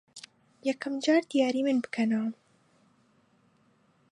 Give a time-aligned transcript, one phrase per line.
[0.67, 2.29] یەکەم جار دیاریی من بکەنەوە.